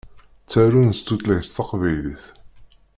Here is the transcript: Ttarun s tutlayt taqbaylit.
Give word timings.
Ttarun 0.45 0.91
s 0.97 0.99
tutlayt 1.01 1.47
taqbaylit. 1.55 2.23